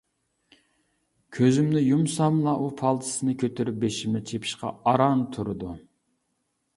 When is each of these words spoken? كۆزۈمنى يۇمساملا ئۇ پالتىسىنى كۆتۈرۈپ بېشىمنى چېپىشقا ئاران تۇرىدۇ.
كۆزۈمنى 1.37 1.83
يۇمساملا 1.87 2.53
ئۇ 2.63 2.69
پالتىسىنى 2.79 3.35
كۆتۈرۈپ 3.43 3.77
بېشىمنى 3.83 4.23
چېپىشقا 4.31 4.73
ئاران 4.93 5.23
تۇرىدۇ. 5.37 5.71